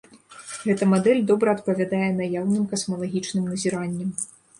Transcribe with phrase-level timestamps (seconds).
[0.67, 4.09] Гэта мадэль добра адпавядае наяўным касмалагічным назіранням.